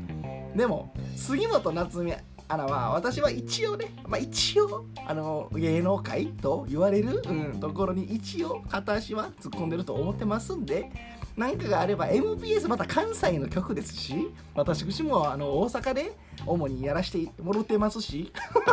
[0.53, 2.13] でも杉本夏美
[2.49, 10.91] あのまあ私は一応ね、まあ、一応あの芸能界と言われる、うん、ところに一応片足は突っ込んでると思ってますんで
[11.36, 16.15] 何かがあれば MBS また関西の曲ですし私もあの大阪で
[16.45, 18.31] 主にやらしてもろてますし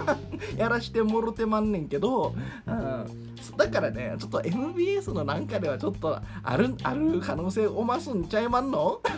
[0.56, 2.34] やらしてもろてまんねんけど、
[2.66, 9.00] うん、だからねちょっと MBS のなんかではちょっとあるある可能性を増すんちゃいまんの？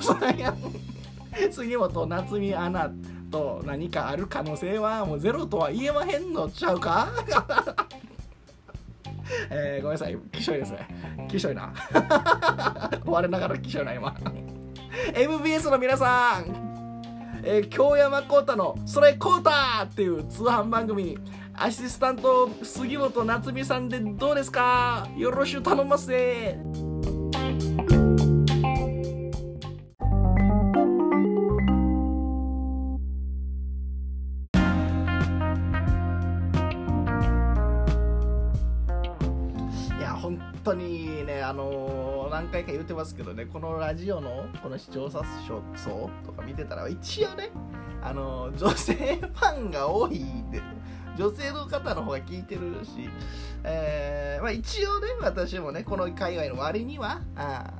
[1.51, 2.90] 杉本夏美アナ
[3.30, 7.09] と何かある可能性はもうゼロとは言えまへんのちゃうか？
[9.51, 10.89] えー、ごめんなさい、きしょいですね。
[11.28, 11.72] きしょいな。
[13.05, 14.14] 我ながらきしょいな、今。
[15.14, 19.51] MBS の皆さん、えー、京山幸太の「それ幸太!」
[19.85, 21.18] っていう通販番組に
[21.55, 25.09] アシスタント杉本夏美さんでどうですか？
[25.16, 26.11] よろしゅう頼ます
[40.65, 45.23] 当にね、あのー、何回か言ってますけどね、このラジオのこの視聴者
[45.77, 47.51] 層とか見てたら、一応ね、
[48.03, 50.61] あのー、女性ファンが多いんで、
[51.17, 53.09] 女性の方の方が聞いてるし、
[53.65, 57.73] えー、まあ、一応ね、私もね、この海外の割には、あ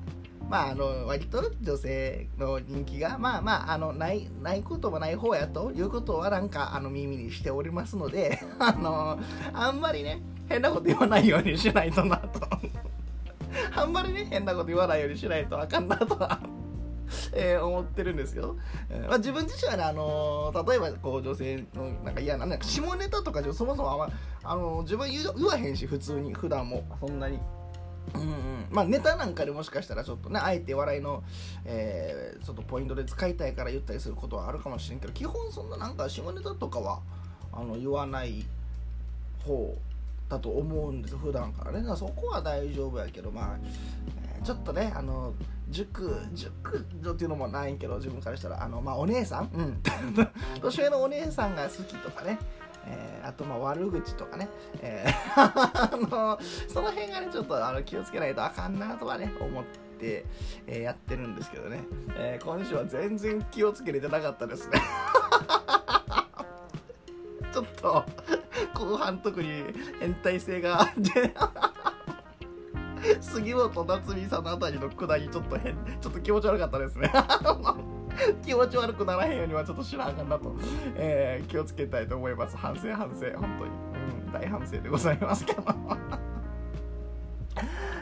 [0.53, 9.19] まあ、あの割と女性の人気が、まあまあ、あのないないこともない方やということは、なんかあの耳にしておりますので、 あの
[9.55, 10.21] あんまりね、
[10.53, 12.41] 変なこと言わないようにしないとなと。
[13.75, 16.41] あんまりね変なこと言わないようにしないとあかんなとは。
[17.35, 18.57] えー、思ってるんですよ、
[18.89, 24.11] えーまあ、自分自身はね、あのー、例えばこう女性のなんか嫌ななんか下ネタとかそもそもあんま、
[24.43, 26.85] あのー、自分言わへんし普通に普段も。
[27.01, 27.39] そんなに。
[28.15, 31.23] うんうん、まあネタなんかでもしかしたらちょっとねあえて笑いの、
[31.65, 37.01] えー、ちょっとポイントで使いたいから言ったりすることはあるかもしれんけど基本そんななんか下ネタとかは
[37.53, 38.45] あの言わない
[39.45, 39.77] 方
[40.33, 41.85] だと思うんです普段からね。
[41.97, 43.59] そこは大丈夫やけどまあ、
[44.37, 45.35] えー、ちょっとねあの
[45.69, 49.51] 塾塾女っていうのもないけど自分からしたらあのまあお姉さん？
[49.53, 49.83] うん。
[50.63, 52.39] 年上のお姉さんが好きとかね。
[52.85, 54.49] えー、あとまあ悪口とかね、
[54.81, 56.37] えー、 あの
[56.69, 59.65] その辺がねちょっとあの気をつけないとあかんなとはね思っ
[60.01, 60.25] て、
[60.67, 61.85] えー、やってるんですけどね、
[62.17, 64.81] えー、今週は全然気をつけれてなかったですね。
[67.53, 68.05] ちょっと
[68.83, 69.65] 後半特に
[70.01, 70.89] 変態性が。
[73.21, 77.11] 杉本夏美さんのあたりのくだりちょっと変ちょっと気持ち悪かったですね。
[78.45, 80.55] 気持ち悪くならへんようにはちょっと知らんかなと、
[80.97, 82.57] えー、気をつけたいと思います。
[82.57, 83.27] 反省反省。
[83.39, 83.71] 本当に、
[84.27, 85.45] うん、大反省でございます。
[85.45, 85.63] けど。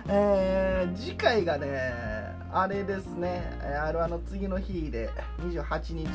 [0.09, 3.59] えー、次回がねあれですね。
[3.83, 5.11] あれあの次の日で
[5.41, 6.09] 28日。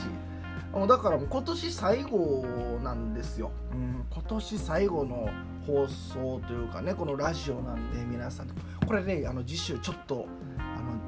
[0.88, 2.46] だからもう今年最後
[2.84, 5.30] なんですよ、うん、今年最後の
[5.66, 8.50] 放送というかねこのラジオなんで皆さん
[8.86, 10.28] これねあの次週ちょっと
[10.60, 11.00] あの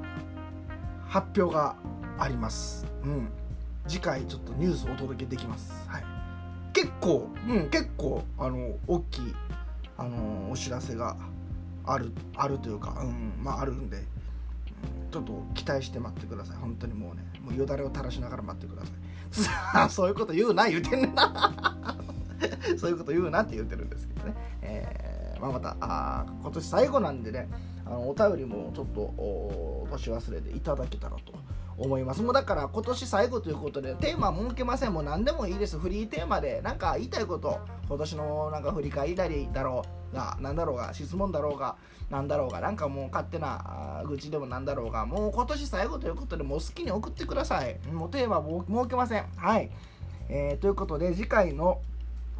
[1.06, 1.76] 発表が
[2.18, 3.28] あります、うん、
[3.86, 6.04] 次回ちょっとニュースをお届けできます、はい、
[6.72, 9.34] 結構、うん、結構あの大きい
[9.98, 11.14] あのお知らせが
[11.84, 13.98] あるあるというか、うんまあ、あるんで
[15.10, 16.56] ちょっと期待して待ってください。
[16.58, 17.24] 本当にもうね。
[17.48, 19.90] もうよだれを垂らしながら待ってください。
[19.90, 21.96] そういうこと言うな言うてんな。
[22.78, 27.48] そういうこと言うなって言ってるんですけどね、えーまあ、またあ今年最後なんでね
[27.84, 31.32] あのお便りもちょっと年忘れていただけたらと
[31.78, 32.22] 思います。
[32.22, 34.92] もうだから今年最後ということでテーマ設けません。
[34.92, 35.78] もう何でもいいです。
[35.78, 39.98] フリーテーマで何か言いたいこと今年のなんか振り返りだろう。
[40.12, 41.76] が何だろうが質問だろうが
[42.10, 47.78] 何だろうがなんかもう勝手な愚痴でも何だろうがもう今年最後ということでもう好きに送ってください。
[47.92, 49.26] もうテーマ設けません。
[49.36, 49.70] はい、
[50.28, 51.80] えー、ということで次回の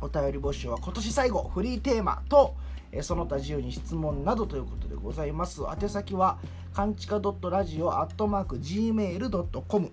[0.01, 2.55] お便り募集は今年最後フリーテーマと
[2.93, 5.61] えその他自由に質問などということでございます。
[5.63, 6.39] 宛先は
[6.73, 9.93] かんちか .radio.gmail.com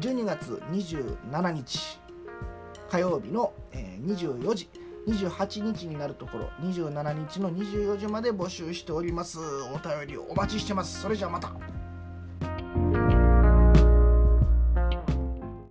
[0.00, 2.00] 12月27日
[2.90, 4.85] 火曜日の24時。
[5.06, 9.38] 28日になるところ27日の24時まで募集しております。
[9.38, 11.00] お便りお待ちしてます。
[11.00, 11.54] それじゃあまた。